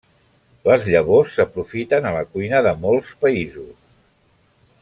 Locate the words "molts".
2.89-3.15